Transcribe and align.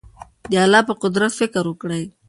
د 0.51 0.53
الله 0.65 0.81
په 0.87 0.93
قدرت 1.03 1.31
فکر 1.39 1.63
وکړئ. 1.67 2.03